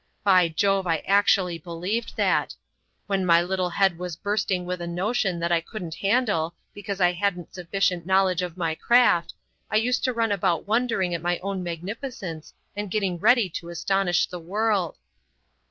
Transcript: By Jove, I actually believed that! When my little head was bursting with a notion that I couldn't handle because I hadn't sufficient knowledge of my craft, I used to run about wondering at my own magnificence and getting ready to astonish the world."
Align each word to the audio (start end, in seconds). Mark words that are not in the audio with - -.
By 0.23 0.47
Jove, 0.49 0.87
I 0.87 0.97
actually 1.05 1.59
believed 1.59 2.15
that! 2.17 2.55
When 3.05 3.23
my 3.23 3.39
little 3.43 3.69
head 3.69 3.99
was 3.99 4.15
bursting 4.15 4.65
with 4.65 4.81
a 4.81 4.87
notion 4.87 5.37
that 5.41 5.51
I 5.51 5.61
couldn't 5.61 5.93
handle 5.93 6.55
because 6.73 6.99
I 6.99 7.11
hadn't 7.11 7.53
sufficient 7.53 8.07
knowledge 8.07 8.41
of 8.41 8.57
my 8.57 8.73
craft, 8.73 9.35
I 9.69 9.75
used 9.75 10.03
to 10.05 10.11
run 10.11 10.31
about 10.31 10.65
wondering 10.67 11.13
at 11.13 11.21
my 11.21 11.37
own 11.43 11.61
magnificence 11.61 12.51
and 12.75 12.89
getting 12.89 13.19
ready 13.19 13.47
to 13.51 13.69
astonish 13.69 14.25
the 14.25 14.39
world." 14.39 14.97